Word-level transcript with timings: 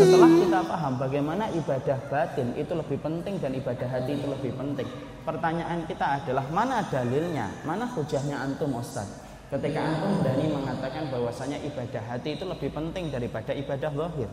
Setelah 0.00 0.30
kita 0.32 0.60
paham 0.64 0.96
bagaimana 0.96 1.44
ibadah 1.52 1.98
batin 2.08 2.56
itu 2.56 2.72
lebih 2.72 2.96
penting 3.04 3.36
dan 3.36 3.52
ibadah 3.52 3.84
hati 3.84 4.16
itu 4.16 4.24
lebih 4.24 4.56
penting. 4.56 4.88
Pertanyaan 5.28 5.84
kita 5.84 6.24
adalah 6.24 6.48
mana 6.48 6.80
dalilnya? 6.88 7.52
Mana 7.68 7.84
hujahnya 7.92 8.40
antum 8.40 8.80
Ustaz? 8.80 9.28
Ketika 9.52 9.80
antum 9.84 10.24
berani 10.24 10.48
mengatakan 10.48 11.12
bahwasanya 11.12 11.60
ibadah 11.60 12.00
hati 12.08 12.40
itu 12.40 12.48
lebih 12.48 12.72
penting 12.72 13.12
daripada 13.12 13.52
ibadah 13.52 13.92
zahir. 13.92 14.30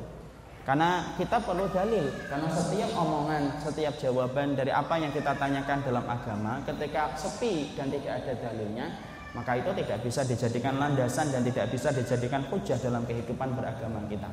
Karena 0.64 1.16
kita 1.16 1.40
perlu 1.40 1.64
dalil, 1.72 2.12
karena 2.28 2.52
setiap 2.52 2.92
omongan, 3.00 3.56
setiap 3.64 3.96
jawaban 4.04 4.52
dari 4.52 4.68
apa 4.68 5.00
yang 5.00 5.16
kita 5.16 5.32
tanyakan 5.40 5.80
dalam 5.80 6.04
agama, 6.04 6.60
ketika 6.68 7.16
sepi 7.16 7.72
dan 7.80 7.88
tidak 7.88 8.20
ada 8.20 8.36
dalilnya, 8.36 8.92
maka 9.36 9.60
itu 9.60 9.72
tidak 9.84 10.00
bisa 10.06 10.22
dijadikan 10.24 10.80
landasan 10.80 11.32
dan 11.34 11.42
tidak 11.44 11.68
bisa 11.74 11.92
dijadikan 11.92 12.46
hujah 12.48 12.80
dalam 12.80 13.04
kehidupan 13.04 13.50
beragama 13.56 14.00
kita. 14.08 14.30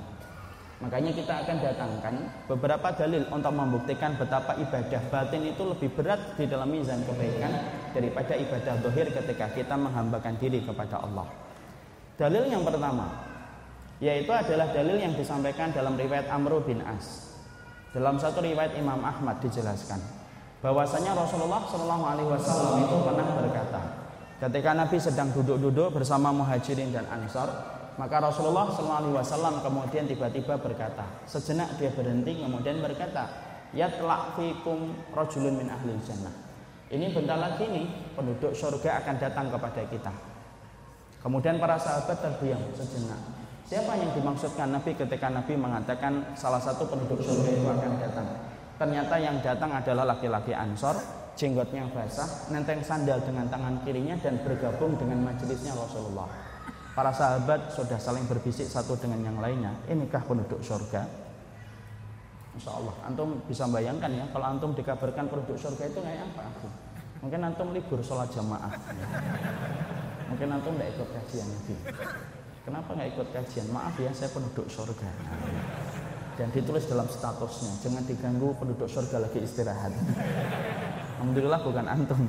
Makanya 0.82 1.16
kita 1.16 1.34
akan 1.46 1.56
datangkan 1.64 2.14
beberapa 2.50 2.88
dalil 2.92 3.24
untuk 3.32 3.52
membuktikan 3.56 4.20
betapa 4.20 4.58
ibadah 4.58 5.00
batin 5.08 5.48
itu 5.48 5.62
lebih 5.64 5.88
berat 5.96 6.36
di 6.36 6.44
dalam 6.44 6.68
mizan 6.68 7.00
kebaikan 7.08 7.52
daripada 7.96 8.36
ibadah 8.36 8.74
dohir 8.84 9.08
ketika 9.08 9.48
kita 9.54 9.74
menghambakan 9.80 10.36
diri 10.36 10.60
kepada 10.60 11.00
Allah. 11.00 11.24
Dalil 12.20 12.52
yang 12.52 12.66
pertama, 12.66 13.06
yaitu 14.02 14.28
adalah 14.28 14.68
dalil 14.76 15.00
yang 15.00 15.16
disampaikan 15.16 15.72
dalam 15.72 15.96
riwayat 15.96 16.28
Amr 16.28 16.60
bin 16.60 16.84
As. 16.84 17.32
Dalam 17.94 18.18
satu 18.20 18.42
riwayat 18.42 18.74
Imam 18.74 18.98
Ahmad 19.00 19.38
dijelaskan 19.40 20.02
bahwasanya 20.58 21.16
Rasulullah 21.16 21.64
Shallallahu 21.64 22.04
Alaihi 22.04 22.28
Wasallam 22.28 22.82
itu 22.82 22.96
pernah 23.06 23.26
berkata, 23.40 23.80
ketika 24.42 24.70
Nabi 24.74 24.96
sedang 24.98 25.30
duduk-duduk 25.30 25.94
bersama 25.94 26.34
muhajirin 26.34 26.90
dan 26.90 27.06
ansor, 27.10 27.46
maka 27.94 28.18
Rasulullah 28.18 28.66
Wasallam 28.74 29.62
kemudian 29.62 30.10
tiba-tiba 30.10 30.58
berkata, 30.58 31.06
sejenak 31.30 31.78
dia 31.78 31.94
berhenti 31.94 32.42
kemudian 32.42 32.82
berkata, 32.82 33.30
ya 33.70 33.86
telah 33.86 34.34
fikum 34.34 34.94
rojulun 35.14 35.62
min 35.62 35.70
ahli 35.70 35.94
jannah. 36.02 36.34
Ini 36.90 37.10
bentar 37.10 37.38
lagi 37.38 37.66
nih 37.70 37.86
penduduk 38.14 38.54
surga 38.54 39.02
akan 39.02 39.14
datang 39.18 39.46
kepada 39.50 39.82
kita. 39.86 40.12
Kemudian 41.22 41.56
para 41.56 41.80
sahabat 41.80 42.20
terdiam 42.20 42.60
sejenak. 42.76 43.16
Siapa 43.64 43.96
yang 43.96 44.12
dimaksudkan 44.12 44.68
Nabi 44.68 44.92
ketika 44.92 45.32
Nabi 45.32 45.56
mengatakan 45.56 46.36
salah 46.36 46.60
satu 46.60 46.84
penduduk 46.84 47.24
surga 47.24 47.48
itu 47.48 47.64
akan 47.64 47.92
datang? 47.96 48.28
Ternyata 48.76 49.14
yang 49.16 49.40
datang 49.40 49.70
adalah 49.72 50.04
laki-laki 50.04 50.52
Ansor, 50.52 50.98
jenggotnya 51.34 51.90
basah, 51.90 52.48
nenteng 52.50 52.82
sandal 52.82 53.18
dengan 53.22 53.50
tangan 53.50 53.82
kirinya 53.82 54.14
dan 54.22 54.38
bergabung 54.42 54.94
dengan 54.98 55.22
majelisnya 55.22 55.74
Rasulullah. 55.74 56.30
Para 56.94 57.10
sahabat 57.10 57.74
sudah 57.74 57.98
saling 57.98 58.22
berbisik 58.30 58.70
satu 58.70 58.94
dengan 58.94 59.18
yang 59.18 59.38
lainnya. 59.42 59.74
Inikah 59.90 60.22
penduduk 60.22 60.62
surga? 60.62 61.02
Insya 62.54 62.70
Allah, 62.70 62.94
antum 63.02 63.42
bisa 63.50 63.66
bayangkan 63.66 64.14
ya, 64.14 64.30
kalau 64.30 64.46
antum 64.46 64.70
dikabarkan 64.78 65.26
penduduk 65.26 65.58
surga 65.58 65.90
itu 65.90 65.98
kayak 65.98 66.22
apa? 66.22 66.46
Mungkin 67.18 67.40
antum 67.42 67.74
libur 67.74 67.98
sholat 67.98 68.30
jamaah. 68.30 68.78
Mungkin 70.30 70.48
antum 70.54 70.78
tidak 70.78 70.94
ikut 70.94 71.08
kajian 71.18 71.46
Nabi. 71.50 71.74
Kenapa 72.62 72.90
nggak 72.94 73.08
ikut 73.10 73.28
kajian? 73.34 73.66
Maaf 73.74 73.98
ya, 73.98 74.14
saya 74.14 74.30
penduduk 74.30 74.70
surga. 74.70 75.10
Dan 76.38 76.48
ditulis 76.54 76.86
dalam 76.86 77.10
statusnya, 77.10 77.74
jangan 77.82 78.06
diganggu 78.06 78.54
penduduk 78.54 78.86
surga 78.86 79.18
lagi 79.18 79.42
istirahat. 79.42 79.90
Alhamdulillah 81.18 81.60
bukan 81.62 81.86
antum. 81.86 82.20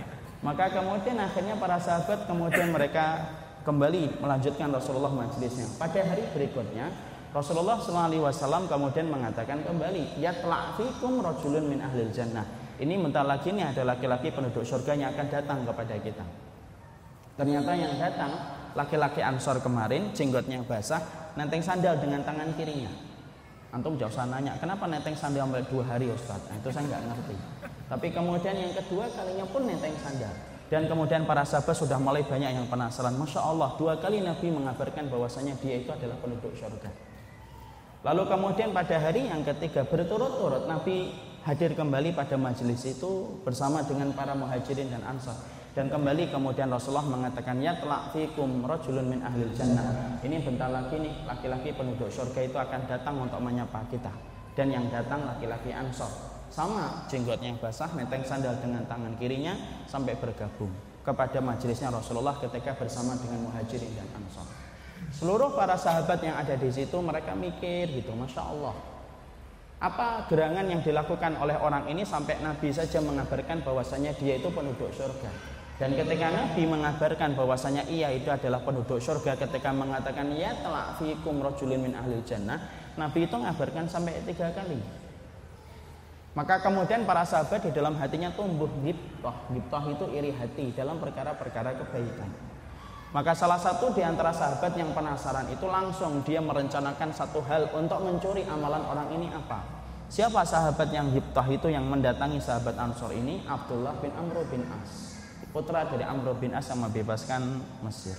Maka 0.46 0.68
kemudian 0.68 1.16
akhirnya 1.16 1.56
para 1.56 1.80
sahabat 1.80 2.28
kemudian 2.28 2.68
mereka 2.68 3.32
kembali 3.64 4.20
melanjutkan 4.20 4.68
Rasulullah 4.68 5.08
majelisnya. 5.08 5.64
Pada 5.80 6.04
hari 6.04 6.28
berikutnya 6.36 6.92
Rasulullah 7.34 7.80
SAW 7.82 8.70
kemudian 8.70 9.10
mengatakan 9.10 9.66
kembali, 9.66 10.22
ya 10.22 10.30
fikum 10.78 11.18
rojulun 11.18 11.66
min 11.66 11.82
ahlil 11.82 12.12
jannah. 12.14 12.46
Ini 12.78 12.94
bentar 13.00 13.26
lagi 13.26 13.50
ini 13.50 13.66
ada 13.66 13.82
laki-laki 13.82 14.30
penduduk 14.30 14.62
surga 14.62 14.94
yang 14.94 15.10
akan 15.10 15.26
datang 15.32 15.58
kepada 15.66 15.94
kita. 15.98 16.24
Ternyata 17.34 17.74
yang 17.74 17.98
datang 17.98 18.30
laki-laki 18.78 19.18
Ansor 19.18 19.58
kemarin 19.58 20.14
jenggotnya 20.14 20.62
basah, 20.62 21.02
nenteng 21.34 21.58
sandal 21.58 21.98
dengan 21.98 22.22
tangan 22.22 22.54
kirinya. 22.54 22.90
Antum 23.74 23.98
jauh 23.98 24.10
sana 24.14 24.38
nanya, 24.38 24.54
kenapa 24.62 24.86
nenteng 24.86 25.18
sandal 25.18 25.50
sampai 25.50 25.66
dua 25.66 25.82
hari 25.82 26.06
Ustaz? 26.06 26.38
Nah, 26.46 26.54
itu 26.54 26.70
saya 26.70 26.86
nggak 26.86 27.02
ngerti. 27.10 27.36
Tapi 27.94 28.10
kemudian 28.10 28.58
yang 28.58 28.74
kedua 28.74 29.06
kalinya 29.06 29.46
pun 29.46 29.70
nenteng 29.70 29.94
sandal. 30.02 30.34
Dan 30.66 30.90
kemudian 30.90 31.22
para 31.22 31.46
sahabat 31.46 31.78
sudah 31.78 31.94
mulai 32.02 32.26
banyak 32.26 32.58
yang 32.58 32.66
penasaran. 32.66 33.14
Masya 33.14 33.38
Allah, 33.38 33.78
dua 33.78 33.94
kali 34.02 34.18
Nabi 34.18 34.50
mengabarkan 34.50 35.06
bahwasanya 35.06 35.54
dia 35.62 35.78
itu 35.78 35.94
adalah 35.94 36.18
penduduk 36.18 36.50
surga. 36.58 36.90
Lalu 38.02 38.22
kemudian 38.26 38.74
pada 38.74 38.98
hari 38.98 39.30
yang 39.30 39.46
ketiga 39.46 39.86
berturut-turut 39.86 40.66
Nabi 40.66 41.14
hadir 41.46 41.78
kembali 41.78 42.18
pada 42.18 42.34
majelis 42.34 42.82
itu 42.82 43.38
bersama 43.46 43.86
dengan 43.86 44.10
para 44.10 44.34
muhajirin 44.34 44.90
dan 44.90 45.06
ansar. 45.06 45.38
Dan 45.78 45.86
kembali 45.86 46.34
kemudian 46.34 46.74
Rasulullah 46.74 47.06
mengatakan 47.06 47.62
ya 47.62 47.78
telah 47.78 48.10
fikum 48.10 48.66
rajulun 48.66 49.06
min 49.06 49.22
ahlil 49.22 49.54
jannah. 49.54 50.18
Ini 50.18 50.42
bentar 50.42 50.66
lagi 50.66 50.98
nih 50.98 51.30
laki-laki 51.30 51.70
penduduk 51.70 52.10
surga 52.10 52.42
itu 52.42 52.58
akan 52.58 52.90
datang 52.90 53.22
untuk 53.22 53.38
menyapa 53.38 53.86
kita. 53.86 54.10
Dan 54.58 54.74
yang 54.74 54.90
datang 54.90 55.22
laki-laki 55.30 55.70
Ansor. 55.70 56.33
Sama 56.54 57.02
jenggotnya 57.10 57.50
yang 57.50 57.58
basah, 57.58 57.90
menteng 57.98 58.22
sandal 58.22 58.54
dengan 58.62 58.86
tangan 58.86 59.18
kirinya 59.18 59.58
sampai 59.90 60.14
bergabung 60.14 60.70
kepada 61.02 61.42
majelisnya 61.42 61.90
Rasulullah 61.90 62.38
ketika 62.38 62.78
bersama 62.78 63.18
dengan 63.18 63.50
muhajirin 63.50 63.90
dan 63.98 64.06
ansor. 64.14 64.46
Seluruh 65.10 65.50
para 65.58 65.74
sahabat 65.74 66.22
yang 66.22 66.38
ada 66.38 66.54
di 66.54 66.70
situ 66.70 66.94
mereka 67.02 67.34
mikir 67.34 67.90
gitu, 67.90 68.14
masya 68.14 68.46
Allah. 68.46 68.70
Apa 69.82 70.30
gerangan 70.30 70.62
yang 70.70 70.78
dilakukan 70.78 71.34
oleh 71.42 71.58
orang 71.58 71.90
ini 71.90 72.06
sampai 72.06 72.38
Nabi 72.38 72.70
saja 72.70 73.02
mengabarkan 73.02 73.66
bahwasanya 73.66 74.14
dia 74.14 74.38
itu 74.38 74.46
penduduk 74.54 74.94
surga? 74.94 75.34
Dan 75.74 75.98
ketika 75.98 76.30
Nabi 76.30 76.70
mengabarkan 76.70 77.34
bahwasanya 77.34 77.82
ia 77.90 78.14
itu 78.14 78.30
adalah 78.30 78.62
penduduk 78.62 79.02
surga 79.02 79.34
ketika 79.34 79.74
mengatakan 79.74 80.30
ya 80.30 80.54
telah 80.62 80.94
fikum 81.02 81.42
rojulin 81.42 81.82
min 81.82 81.98
ahli 81.98 82.22
jannah, 82.22 82.62
Nabi 82.94 83.26
itu 83.26 83.34
mengabarkan 83.34 83.90
sampai 83.90 84.22
tiga 84.22 84.54
kali. 84.54 85.03
Maka 86.34 86.58
kemudian 86.58 87.06
para 87.06 87.22
sahabat 87.22 87.62
di 87.62 87.70
dalam 87.70 87.94
hatinya 87.94 88.34
tumbuh 88.34 88.66
giptoh. 88.82 89.34
Giptoh 89.54 89.84
itu 89.86 90.04
iri 90.10 90.34
hati 90.34 90.74
dalam 90.74 90.98
perkara-perkara 90.98 91.78
kebaikan. 91.78 92.30
Maka 93.14 93.30
salah 93.38 93.62
satu 93.62 93.94
di 93.94 94.02
antara 94.02 94.34
sahabat 94.34 94.74
yang 94.74 94.90
penasaran 94.90 95.46
itu 95.46 95.70
langsung 95.70 96.26
dia 96.26 96.42
merencanakan 96.42 97.14
satu 97.14 97.38
hal 97.46 97.70
untuk 97.78 98.02
mencuri 98.02 98.42
amalan 98.50 98.82
orang 98.82 99.14
ini 99.14 99.30
apa. 99.30 99.62
Siapa 100.10 100.42
sahabat 100.42 100.90
yang 100.90 101.14
giptoh 101.14 101.46
itu 101.46 101.70
yang 101.70 101.86
mendatangi 101.86 102.42
sahabat 102.42 102.74
Ansor 102.74 103.14
ini? 103.14 103.46
Abdullah 103.46 103.94
bin 104.02 104.10
Amr 104.18 104.42
bin 104.50 104.66
As 104.66 105.14
putra 105.54 105.86
dari 105.86 106.02
Amr 106.02 106.34
bin 106.34 106.50
As 106.50 106.66
yang 106.66 106.82
membebaskan 106.82 107.62
Mesir. 107.86 108.18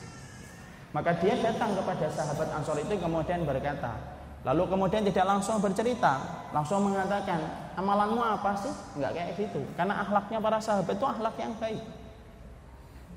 Maka 0.96 1.20
dia 1.20 1.36
datang 1.44 1.76
kepada 1.76 2.08
sahabat 2.08 2.48
Ansor 2.56 2.80
itu 2.80 2.96
kemudian 2.96 3.44
berkata, 3.44 4.00
lalu 4.46 4.64
kemudian 4.70 5.02
tidak 5.02 5.26
langsung 5.26 5.58
bercerita, 5.58 6.46
langsung 6.54 6.86
mengatakan, 6.86 7.42
amalanmu 7.74 8.22
apa 8.22 8.54
sih? 8.62 8.72
Enggak 8.94 9.12
kayak 9.18 9.30
gitu. 9.42 9.62
Karena 9.74 10.06
akhlaknya 10.06 10.38
para 10.38 10.60
sahabat 10.62 10.94
itu 10.94 11.06
akhlak 11.06 11.36
yang 11.42 11.54
baik. 11.58 11.82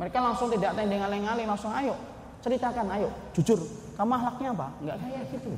Mereka 0.01 0.19
langsung 0.19 0.49
tidak 0.49 0.73
tending 0.73 1.05
aling-aling, 1.05 1.47
langsung 1.47 1.71
ayo 1.77 1.95
ceritakan, 2.41 2.87
ayo 2.97 3.11
jujur, 3.37 3.61
kamu 3.99 4.13
akhlaknya 4.15 4.49
apa? 4.57 4.69
Enggak 4.81 4.97
kayak 5.05 5.23
gitu. 5.37 5.53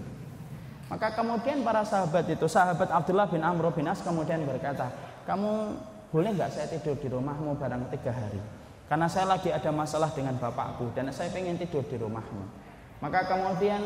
Maka 0.91 1.07
kemudian 1.15 1.63
para 1.63 1.87
sahabat 1.87 2.27
itu, 2.27 2.47
sahabat 2.51 2.91
Abdullah 2.91 3.31
bin 3.31 3.47
Amr 3.47 3.71
bin 3.71 3.87
As 3.87 4.03
kemudian 4.03 4.43
berkata, 4.43 4.91
kamu 5.23 5.79
boleh 6.11 6.31
nggak 6.35 6.51
saya 6.51 6.67
tidur 6.67 6.99
di 6.99 7.07
rumahmu 7.07 7.55
barang 7.55 7.95
tiga 7.95 8.11
hari? 8.11 8.43
Karena 8.91 9.07
saya 9.07 9.31
lagi 9.31 9.55
ada 9.55 9.71
masalah 9.71 10.11
dengan 10.11 10.35
bapakku 10.35 10.91
dan 10.99 11.07
saya 11.15 11.31
pengen 11.31 11.55
tidur 11.55 11.87
di 11.87 11.95
rumahmu. 11.95 12.43
Maka 12.99 13.23
kemudian 13.31 13.79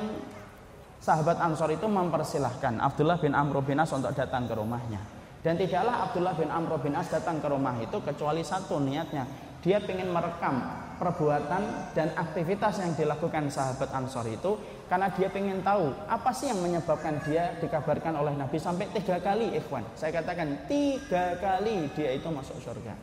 sahabat 1.04 1.36
Ansor 1.36 1.76
itu 1.76 1.84
mempersilahkan 1.84 2.80
Abdullah 2.80 3.20
bin 3.20 3.36
Amr 3.36 3.60
bin 3.60 3.76
As 3.76 3.92
untuk 3.92 4.16
datang 4.16 4.48
ke 4.48 4.56
rumahnya. 4.56 4.96
Dan 5.44 5.60
tidaklah 5.60 6.08
Abdullah 6.08 6.32
bin 6.32 6.48
Amr 6.48 6.80
bin 6.80 6.96
As 6.96 7.12
datang 7.12 7.44
ke 7.44 7.48
rumah 7.52 7.76
itu 7.76 8.00
kecuali 8.00 8.40
satu 8.40 8.80
niatnya. 8.80 9.28
Dia 9.60 9.80
ingin 9.80 10.12
merekam 10.12 10.60
perbuatan 10.96 11.92
dan 11.92 12.12
aktivitas 12.16 12.80
yang 12.80 12.96
dilakukan 12.96 13.52
sahabat 13.52 13.92
Ansor 13.92 14.24
itu 14.32 14.56
karena 14.88 15.12
dia 15.12 15.28
ingin 15.32 15.60
tahu 15.60 15.92
apa 16.08 16.32
sih 16.32 16.48
yang 16.48 16.60
menyebabkan 16.64 17.20
dia 17.24 17.52
dikabarkan 17.60 18.16
oleh 18.16 18.32
Nabi 18.32 18.56
sampai 18.56 18.88
tiga 18.96 19.20
kali 19.20 19.52
ikhwan. 19.60 19.84
Saya 19.96 20.20
katakan 20.20 20.64
tiga 20.64 21.36
kali 21.36 21.92
dia 21.92 22.16
itu 22.16 22.28
masuk 22.32 22.56
surga. 22.64 22.96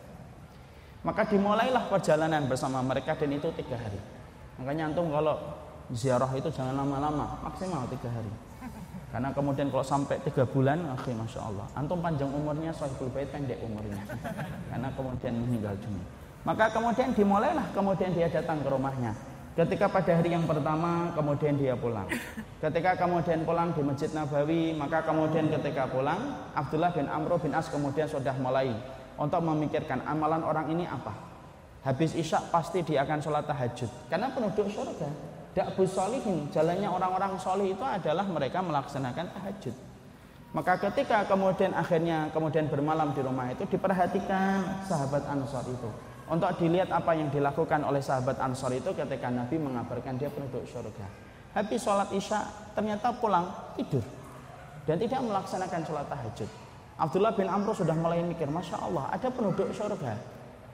Maka 1.01 1.25
dimulailah 1.30 1.89
perjalanan 1.89 2.45
bersama 2.45 2.81
mereka 2.81 3.18
dan 3.18 3.33
itu 3.33 3.50
tiga 3.57 3.77
hari. 3.77 3.98
Makanya 4.62 4.94
antum 4.94 5.09
kalau 5.09 5.38
ziarah 5.95 6.31
itu 6.35 6.49
jangan 6.51 6.75
lama-lama, 6.75 7.39
maksimal 7.43 7.88
tiga 7.91 8.09
hari. 8.11 8.31
Karena 9.11 9.27
kemudian 9.35 9.67
kalau 9.67 9.83
sampai 9.83 10.23
tiga 10.23 10.47
bulan, 10.47 10.79
akhirnya 10.88 11.27
masya 11.27 11.43
Allah. 11.43 11.67
Antum 11.75 11.99
panjang 11.99 12.31
umurnya, 12.31 12.71
Sohibul 12.71 13.11
Bait 13.11 13.27
pendek 13.27 13.59
umurnya. 13.59 13.99
Karena 14.71 14.88
kemudian 14.95 15.35
meninggal 15.35 15.75
dunia. 15.83 16.05
Maka 16.41 16.73
kemudian 16.73 17.13
dimulailah 17.13 17.69
kemudian 17.75 18.15
dia 18.17 18.31
datang 18.31 18.63
ke 18.65 18.69
rumahnya. 18.71 19.13
Ketika 19.51 19.91
pada 19.91 20.15
hari 20.15 20.31
yang 20.31 20.47
pertama 20.47 21.11
kemudian 21.11 21.59
dia 21.59 21.75
pulang. 21.75 22.07
Ketika 22.63 22.95
kemudian 22.97 23.43
pulang 23.43 23.75
di 23.75 23.83
Masjid 23.83 24.09
Nabawi, 24.15 24.73
maka 24.73 25.03
kemudian 25.03 25.51
ketika 25.51 25.91
pulang 25.91 26.39
Abdullah 26.55 26.95
bin 26.95 27.05
Amr 27.11 27.35
bin 27.38 27.51
As 27.51 27.67
kemudian 27.67 28.07
sudah 28.07 28.33
mulai 28.39 28.73
untuk 29.19 29.43
memikirkan 29.43 30.01
amalan 30.07 30.41
orang 30.41 30.71
ini 30.71 30.88
apa. 30.88 31.13
Habis 31.83 32.15
isya 32.15 32.41
pasti 32.47 32.81
dia 32.81 33.03
akan 33.03 33.19
sholat 33.21 33.43
tahajud 33.45 33.91
karena 34.07 34.31
penduduk 34.31 34.71
surga. 34.71 35.09
Dakbus 35.51 35.92
solihin, 35.92 36.48
jalannya 36.48 36.88
orang-orang 36.88 37.36
solih 37.36 37.75
itu 37.75 37.83
adalah 37.83 38.24
mereka 38.24 38.63
melaksanakan 38.63 39.36
tahajud. 39.36 39.75
Maka 40.51 40.80
ketika 40.80 41.27
kemudian 41.27 41.71
akhirnya 41.71 42.27
kemudian 42.31 42.68
bermalam 42.68 43.15
di 43.15 43.24
rumah 43.24 43.51
itu 43.51 43.63
diperhatikan 43.68 44.83
sahabat 44.83 45.24
Ansor 45.27 45.63
itu 45.68 45.88
untuk 46.27 46.51
dilihat 46.59 46.92
apa 46.92 47.15
yang 47.15 47.31
dilakukan 47.31 47.83
oleh 47.88 48.03
sahabat 48.03 48.36
Ansor 48.39 48.71
itu 48.75 48.92
ketika 48.92 49.31
Nabi 49.31 49.59
mengabarkan 49.59 50.19
dia 50.19 50.27
penduduk 50.27 50.68
surga. 50.68 51.07
Habis 51.56 51.83
sholat 51.83 52.12
isya 52.15 52.48
ternyata 52.71 53.12
pulang 53.15 53.48
tidur 53.75 54.03
dan 54.88 55.00
tidak 55.00 55.19
melaksanakan 55.24 55.81
sholat 55.83 56.07
tahajud. 56.07 56.50
Abdullah 56.95 57.36
bin 57.36 57.48
Amr 57.51 57.75
sudah 57.75 57.95
mulai 57.95 58.24
mikir, 58.24 58.48
Masya 58.48 58.80
Allah 58.80 59.12
ada 59.12 59.27
penduduk 59.27 59.71
surga. 59.75 60.15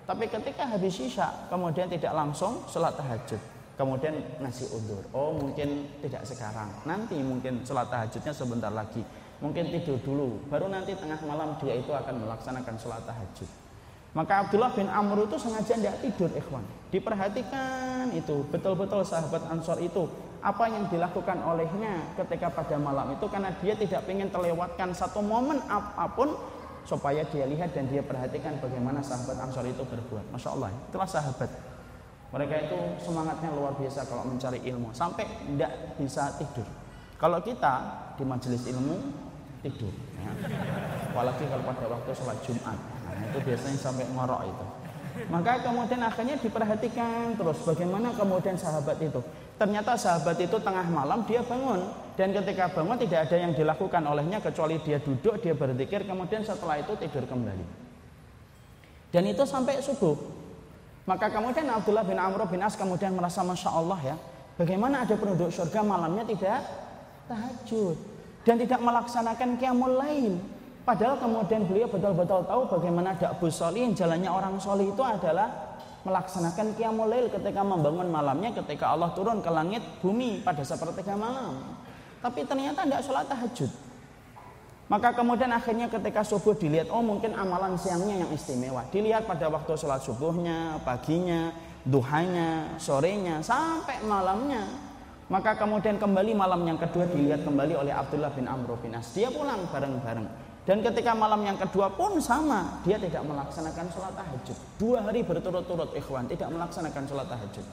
Tapi 0.05 0.25
ketika 0.25 0.69
habis 0.69 0.97
isya 1.01 1.49
kemudian 1.49 1.89
tidak 1.89 2.13
langsung 2.13 2.61
sholat 2.69 2.93
tahajud. 2.93 3.56
Kemudian 3.77 4.41
ngasih 4.41 4.73
undur. 4.73 5.05
Oh 5.13 5.37
mungkin 5.37 5.85
tidak 6.01 6.25
sekarang. 6.25 6.73
Nanti 6.89 7.21
mungkin 7.21 7.61
sholat 7.61 7.93
tahajudnya 7.93 8.33
sebentar 8.33 8.73
lagi. 8.73 9.05
Mungkin 9.37 9.69
tidur 9.69 10.01
dulu. 10.01 10.41
Baru 10.49 10.65
nanti 10.65 10.97
tengah 10.97 11.21
malam 11.29 11.53
dia 11.61 11.77
itu 11.77 11.93
akan 11.93 12.25
melaksanakan 12.25 12.75
sholat 12.81 13.05
tahajud. 13.05 13.45
Maka 14.17 14.49
Abdullah 14.49 14.73
bin 14.73 14.89
Amr 14.89 15.29
itu 15.29 15.37
sengaja 15.37 15.77
tidak 15.77 16.01
tidur 16.01 16.33
ikhwan. 16.33 16.65
Diperhatikan 16.89 18.09
itu 18.17 18.41
betul-betul 18.49 19.05
sahabat 19.05 19.45
Ansor 19.45 19.77
itu 19.77 20.09
apa 20.41 20.65
yang 20.65 20.89
dilakukan 20.89 21.37
olehnya 21.45 22.01
ketika 22.17 22.49
pada 22.49 22.81
malam 22.81 23.13
itu 23.13 23.29
karena 23.29 23.53
dia 23.61 23.77
tidak 23.77 24.09
ingin 24.09 24.33
terlewatkan 24.33 24.89
satu 24.89 25.21
momen 25.21 25.61
apa 25.69 26.09
pun 26.17 26.33
supaya 26.81 27.21
dia 27.29 27.45
lihat 27.45 27.77
dan 27.77 27.85
dia 27.93 28.01
perhatikan 28.01 28.57
bagaimana 28.57 29.05
sahabat 29.05 29.37
Ansor 29.37 29.69
itu 29.69 29.85
berbuat. 29.85 30.33
Masya 30.33 30.49
Allah, 30.49 30.73
itulah 30.89 31.05
sahabat. 31.05 31.76
Mereka 32.27 32.55
itu 32.67 32.79
semangatnya 33.07 33.49
luar 33.55 33.73
biasa 33.79 34.03
kalau 34.03 34.27
mencari 34.27 34.59
ilmu 34.67 34.91
sampai 34.91 35.23
tidak 35.23 35.95
bisa 35.95 36.27
tidur. 36.35 36.67
Kalau 37.15 37.39
kita 37.39 37.73
di 38.19 38.23
majelis 38.27 38.67
ilmu 38.67 38.95
tidur, 39.63 39.89
ya. 40.21 40.31
apalagi 41.09 41.43
kalau 41.49 41.63
pada 41.65 41.85
waktu 41.89 42.11
sholat 42.13 42.37
Jumat 42.45 42.77
Nah, 43.17 43.33
itu 43.33 43.39
biasanya 43.41 43.79
sampai 43.81 44.05
ngorok 44.13 44.41
itu. 44.45 44.65
Maka 45.33 45.65
kemudian 45.65 46.01
akhirnya 46.05 46.37
diperhatikan 46.37 47.33
terus 47.33 47.57
bagaimana 47.65 48.13
kemudian 48.13 48.53
sahabat 48.53 49.01
itu. 49.01 49.17
Ternyata 49.57 49.97
sahabat 49.97 50.37
itu 50.37 50.61
tengah 50.61 50.85
malam 50.85 51.25
dia 51.25 51.41
bangun 51.41 51.89
dan 52.13 52.29
ketika 52.29 52.69
bangun 52.69 53.01
tidak 53.01 53.25
ada 53.25 53.37
yang 53.41 53.51
dilakukan 53.57 54.05
olehnya 54.05 54.37
kecuali 54.37 54.77
dia 54.85 55.01
duduk, 55.01 55.41
dia 55.41 55.57
berzikir 55.57 56.05
kemudian 56.05 56.45
setelah 56.45 56.77
itu 56.77 56.93
tidur 57.01 57.25
kembali. 57.25 57.65
Dan 59.09 59.25
itu 59.25 59.41
sampai 59.41 59.81
subuh. 59.81 60.45
Maka 61.07 61.31
kemudian 61.31 61.65
Abdullah 61.71 62.03
bin 62.03 62.19
Amr 62.19 62.43
bin 62.51 62.59
As 62.59 62.75
kemudian 62.75 63.15
merasa 63.15 63.39
Masya 63.41 63.71
Allah 63.71 63.99
ya 64.03 64.15
Bagaimana 64.59 65.07
ada 65.07 65.15
penduduk 65.15 65.47
surga 65.49 65.79
malamnya 65.79 66.27
tidak 66.27 66.67
tahajud 67.31 67.95
Dan 68.43 68.59
tidak 68.59 68.83
melaksanakan 68.83 69.55
qiyamul 69.55 69.95
lain 69.95 70.35
Padahal 70.87 71.19
kemudian 71.19 71.67
beliau 71.67 71.87
betul-betul 71.91 72.47
tahu 72.47 72.61
bagaimana 72.79 73.11
dakbus 73.15 73.59
solihin 73.59 73.91
jalannya 73.91 74.31
orang 74.31 74.55
solih 74.55 74.87
itu 74.91 75.03
adalah 75.03 75.75
melaksanakan 76.07 76.79
qiyamul 76.79 77.11
lail 77.11 77.27
ketika 77.27 77.59
membangun 77.59 78.07
malamnya 78.07 78.55
ketika 78.55 78.95
Allah 78.95 79.11
turun 79.11 79.43
ke 79.43 79.51
langit 79.51 79.83
bumi 79.99 80.39
pada 80.39 80.63
sepertiga 80.63 81.19
malam. 81.19 81.75
Tapi 82.23 82.47
ternyata 82.47 82.87
tidak 82.87 83.03
sholat 83.03 83.27
tahajud. 83.27 83.67
Maka 84.87 85.11
kemudian 85.11 85.51
akhirnya 85.51 85.91
ketika 85.91 86.23
subuh 86.23 86.55
dilihat, 86.55 86.87
oh 86.87 87.03
mungkin 87.03 87.35
amalan 87.35 87.75
siangnya 87.75 88.23
yang 88.23 88.31
istimewa. 88.31 88.87
Dilihat 88.87 89.27
pada 89.27 89.51
waktu 89.51 89.75
sholat 89.75 89.99
subuhnya, 89.99 90.79
paginya, 90.87 91.51
duhanya, 91.83 92.79
sorenya, 92.79 93.43
sampai 93.43 93.99
malamnya. 94.07 94.63
Maka 95.27 95.59
kemudian 95.59 95.99
kembali 95.99 96.31
malam 96.31 96.63
yang 96.63 96.79
kedua 96.79 97.03
dilihat 97.11 97.43
kembali 97.43 97.75
oleh 97.75 97.91
Abdullah 97.91 98.31
bin 98.31 98.47
Amr 98.47 98.79
bin 98.79 98.95
As. 98.95 99.11
Dia 99.11 99.27
pulang 99.27 99.67
bareng-bareng. 99.67 100.27
Dan 100.63 100.79
ketika 100.83 101.11
malam 101.11 101.43
yang 101.43 101.59
kedua 101.59 101.91
pun 101.91 102.15
sama, 102.23 102.79
dia 102.87 102.95
tidak 102.95 103.27
melaksanakan 103.27 103.91
sholat 103.91 104.15
tahajud. 104.15 104.57
Dua 104.79 105.03
hari 105.03 105.19
berturut-turut 105.23 105.95
ikhwan 105.99 106.31
tidak 106.31 106.47
melaksanakan 106.47 107.03
sholat 107.07 107.27
tahajud. 107.27 107.63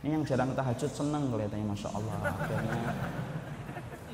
Ini 0.00 0.16
yang 0.16 0.24
jarang 0.24 0.56
tahajud 0.56 0.88
senang 0.92 1.28
kelihatannya 1.28 1.66
masya 1.72 1.88
Allah. 1.92 2.16
Akhirnya. 2.24 2.80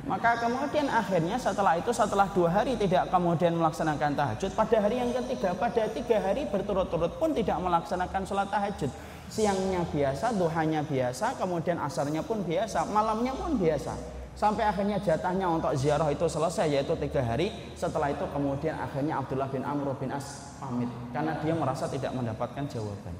Maka 0.03 0.35
kemudian 0.35 0.91
akhirnya 0.91 1.39
setelah 1.39 1.79
itu 1.79 1.95
setelah 1.95 2.27
dua 2.35 2.51
hari 2.51 2.75
tidak 2.75 3.07
kemudian 3.07 3.55
melaksanakan 3.55 4.19
tahajud 4.19 4.51
pada 4.51 4.83
hari 4.83 4.99
yang 4.99 5.15
ketiga 5.15 5.55
pada 5.55 5.87
tiga 5.95 6.19
hari 6.19 6.43
berturut-turut 6.51 7.23
pun 7.23 7.31
tidak 7.31 7.63
melaksanakan 7.63 8.27
sholat 8.27 8.51
tahajud. 8.51 8.91
Siangnya 9.31 9.87
biasa 9.87 10.35
duhanya 10.35 10.83
biasa 10.83 11.39
kemudian 11.39 11.79
asarnya 11.79 12.27
pun 12.27 12.43
biasa 12.43 12.91
malamnya 12.91 13.31
pun 13.31 13.55
biasa. 13.55 13.95
Sampai 14.35 14.67
akhirnya 14.67 14.99
jatahnya 14.99 15.47
untuk 15.47 15.71
ziarah 15.79 16.11
itu 16.11 16.27
selesai 16.27 16.67
yaitu 16.67 16.99
tiga 16.99 17.23
hari. 17.23 17.55
Setelah 17.79 18.11
itu 18.11 18.27
kemudian 18.35 18.75
akhirnya 18.83 19.23
Abdullah 19.23 19.47
bin 19.55 19.63
Amr 19.63 19.95
bin 20.03 20.11
As 20.11 20.59
pamit 20.59 20.91
karena 21.15 21.39
dia 21.39 21.55
merasa 21.55 21.87
tidak 21.87 22.11
mendapatkan 22.11 22.67
jawaban 22.67 23.15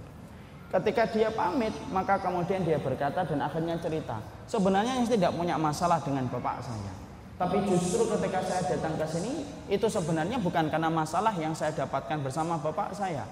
ketika 0.73 1.03
dia 1.13 1.29
pamit 1.29 1.75
maka 1.93 2.17
kemudian 2.17 2.65
dia 2.65 2.81
berkata 2.81 3.23
dan 3.29 3.45
akhirnya 3.45 3.77
cerita 3.77 4.19
sebenarnya 4.49 5.05
saya 5.05 5.21
tidak 5.21 5.33
punya 5.37 5.61
masalah 5.61 6.01
dengan 6.01 6.25
bapak 6.33 6.65
saya 6.65 6.93
tapi 7.37 7.59
justru 7.69 8.07
ketika 8.07 8.41
saya 8.41 8.63
datang 8.77 8.95
ke 8.97 9.07
sini 9.09 9.33
itu 9.69 9.87
sebenarnya 9.89 10.41
bukan 10.41 10.73
karena 10.73 10.89
masalah 10.89 11.35
yang 11.37 11.53
saya 11.53 11.77
dapatkan 11.77 12.25
bersama 12.25 12.57
bapak 12.57 12.97
saya 12.97 13.29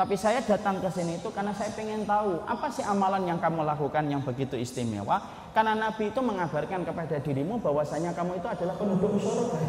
tapi 0.00 0.16
saya 0.16 0.40
datang 0.40 0.80
ke 0.80 0.88
sini 0.88 1.20
itu 1.20 1.28
karena 1.28 1.52
saya 1.52 1.76
ingin 1.76 2.08
tahu 2.08 2.40
apa 2.48 2.72
sih 2.72 2.80
amalan 2.80 3.20
yang 3.28 3.36
kamu 3.36 3.68
lakukan 3.68 4.00
yang 4.08 4.24
begitu 4.24 4.56
istimewa. 4.56 5.20
Karena 5.52 5.76
Nabi 5.76 6.08
itu 6.08 6.24
mengabarkan 6.24 6.88
kepada 6.88 7.20
dirimu 7.20 7.60
bahwasanya 7.60 8.16
kamu 8.16 8.40
itu 8.40 8.48
adalah 8.48 8.80
penduduk 8.80 9.20
surga. 9.20 9.60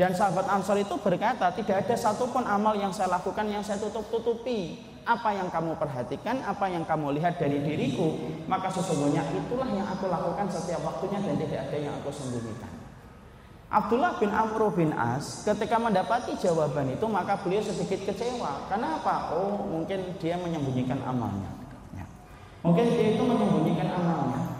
Dan 0.00 0.16
sahabat 0.16 0.48
Ansor 0.48 0.80
itu 0.80 0.96
berkata, 0.96 1.52
tidak 1.52 1.84
ada 1.84 1.92
satupun 2.00 2.48
amal 2.48 2.72
yang 2.72 2.88
saya 2.88 3.12
lakukan 3.12 3.44
yang 3.44 3.60
saya 3.60 3.76
tutup-tutupi. 3.84 4.80
Apa 5.08 5.32
yang 5.32 5.48
kamu 5.48 5.80
perhatikan, 5.80 6.44
apa 6.44 6.68
yang 6.68 6.84
kamu 6.84 7.16
lihat 7.16 7.40
dari 7.40 7.60
diriku, 7.64 8.20
maka 8.44 8.68
sesungguhnya 8.68 9.24
itulah 9.32 9.66
yang 9.72 9.88
aku 9.88 10.12
lakukan 10.12 10.46
setiap 10.52 10.84
waktunya 10.84 11.18
dan 11.24 11.34
tidak 11.40 11.60
ada 11.68 11.76
yang 11.80 11.94
aku 12.04 12.12
sembunyikan. 12.12 12.72
Abdullah 13.70 14.18
bin 14.18 14.34
Amr 14.34 14.66
bin 14.74 14.90
As 14.98 15.46
ketika 15.46 15.78
mendapati 15.78 16.34
jawaban 16.42 16.90
itu 16.90 17.06
maka 17.06 17.38
beliau 17.38 17.62
sedikit 17.62 18.02
kecewa. 18.02 18.66
Karena 18.66 18.98
apa? 18.98 19.30
Oh 19.30 19.62
mungkin 19.62 20.18
dia 20.18 20.34
menyembunyikan 20.34 20.98
amalnya. 21.06 21.54
Ya. 21.94 22.02
Mungkin 22.66 22.84
dia 22.90 23.14
itu 23.14 23.22
menyembunyikan 23.22 23.88
amalnya. 23.94 24.50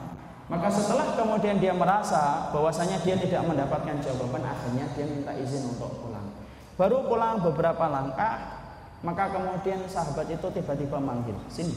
Maka 0.51 0.67
setelah 0.67 1.15
kemudian 1.15 1.63
dia 1.63 1.71
merasa 1.71 2.51
bahwasanya 2.55 2.99
dia 3.07 3.15
tidak 3.15 3.47
mendapatkan 3.47 4.03
jawaban, 4.03 4.43
akhirnya 4.43 4.83
dia 4.99 5.07
minta 5.07 5.31
izin 5.39 5.75
untuk 5.75 5.95
pulang. 6.03 6.27
Baru 6.75 7.07
pulang 7.07 7.39
beberapa 7.39 7.87
langkah, 7.87 8.60
maka 9.01 9.33
kemudian 9.33 9.81
sahabat 9.89 10.29
itu 10.29 10.47
tiba-tiba 10.53 11.01
manggil, 11.01 11.37
sini, 11.49 11.73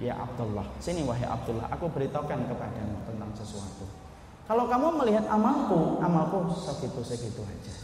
ya 0.00 0.16
Abdullah, 0.16 0.64
sini 0.80 1.04
wahai 1.04 1.28
Abdullah, 1.28 1.68
aku 1.68 1.92
beritahukan 1.92 2.48
kepadamu 2.48 2.96
tentang 3.04 3.30
sesuatu. 3.36 3.84
Kalau 4.48 4.66
kamu 4.66 4.98
melihat 4.98 5.30
amalku, 5.30 6.02
amalku 6.02 6.50
segitu-segitu 6.58 7.44
aja. 7.46 7.74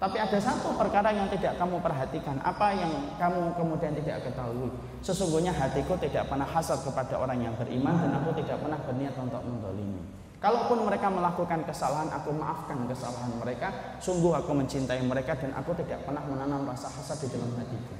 Tapi 0.00 0.16
ada 0.16 0.40
satu 0.40 0.72
perkara 0.80 1.12
yang 1.12 1.28
tidak 1.28 1.60
kamu 1.60 1.76
perhatikan, 1.84 2.40
apa 2.40 2.72
yang 2.72 3.12
kamu 3.20 3.52
kemudian 3.52 3.92
tidak 4.00 4.24
ketahui. 4.24 4.72
Sesungguhnya 5.04 5.52
hatiku 5.52 5.92
tidak 6.00 6.24
pernah 6.24 6.48
hasad 6.48 6.80
kepada 6.80 7.20
orang 7.20 7.44
yang 7.44 7.52
beriman 7.52 8.00
dan 8.00 8.16
aku 8.16 8.32
tidak 8.40 8.64
pernah 8.64 8.80
berniat 8.80 9.12
untuk 9.20 9.44
mendolimi. 9.44 10.00
Kalaupun 10.40 10.88
mereka 10.88 11.12
melakukan 11.12 11.68
kesalahan, 11.68 12.08
aku 12.08 12.32
maafkan 12.32 12.88
kesalahan 12.88 13.28
mereka. 13.36 14.00
Sungguh 14.00 14.32
aku 14.32 14.56
mencintai 14.56 15.04
mereka 15.04 15.36
dan 15.36 15.52
aku 15.52 15.76
tidak 15.76 16.00
pernah 16.08 16.24
menanam 16.24 16.64
rasa 16.64 16.88
hasad 16.88 17.20
di 17.20 17.28
dalam 17.28 17.52
hatiku. 17.60 17.92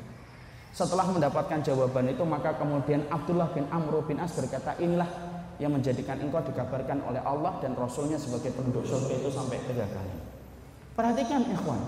Setelah 0.73 1.05
mendapatkan 1.13 1.61
jawaban 1.61 2.09
itu, 2.09 2.25
maka 2.25 2.57
kemudian 2.57 3.05
Abdullah 3.13 3.53
bin 3.53 3.69
Amr 3.69 4.01
bin 4.09 4.17
As 4.17 4.33
berkata, 4.33 4.73
inilah 4.81 5.05
yang 5.61 5.77
menjadikan 5.77 6.17
engkau 6.17 6.41
dikabarkan 6.41 7.05
oleh 7.05 7.21
Allah 7.21 7.61
dan 7.61 7.77
Rasulnya 7.77 8.17
sebagai 8.17 8.57
penduduk 8.57 8.89
surga 8.89 9.21
itu 9.21 9.29
sampai 9.29 9.61
tiga 9.69 9.85
kali. 9.85 10.15
Perhatikan 10.97 11.45
ikhwan, 11.45 11.81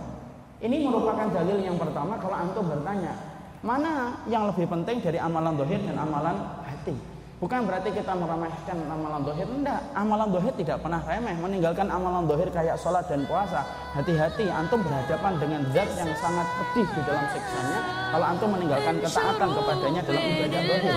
ini 0.60 0.84
merupakan 0.84 1.32
dalil 1.32 1.64
yang 1.64 1.80
pertama 1.80 2.20
kalau 2.20 2.36
antum 2.36 2.68
bertanya, 2.68 3.16
mana 3.64 4.20
yang 4.28 4.44
lebih 4.52 4.68
penting 4.68 5.00
dari 5.00 5.16
amalan 5.16 5.56
dohir 5.56 5.80
dan 5.80 5.96
amalan? 5.96 6.36
Bukan 7.42 7.66
berarti 7.66 7.90
kita 7.90 8.14
meremehkan 8.14 8.86
amalan 8.86 9.26
dohir, 9.26 9.50
enggak. 9.50 9.82
Amalan 9.98 10.30
dohir 10.30 10.54
tidak 10.54 10.78
pernah 10.78 11.02
remeh. 11.02 11.34
Meninggalkan 11.42 11.90
amalan 11.90 12.22
dohir 12.30 12.46
kayak 12.54 12.78
sholat 12.78 13.02
dan 13.10 13.26
puasa. 13.26 13.66
Hati-hati, 13.98 14.46
antum 14.46 14.78
berhadapan 14.78 15.42
dengan 15.42 15.66
zat 15.74 15.90
yang 15.98 16.14
sangat 16.22 16.46
pedih 16.46 16.86
di 16.86 17.02
dalam 17.02 17.26
siksanya. 17.34 17.78
Kalau 18.14 18.26
antum 18.30 18.48
meninggalkan 18.54 18.94
ketaatan 19.02 19.48
kepadanya 19.58 20.00
dalam 20.06 20.22
ibadah 20.22 20.62
dohir. 20.70 20.94